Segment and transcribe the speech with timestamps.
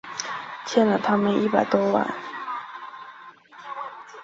[0.65, 2.11] 欠了他们一百多万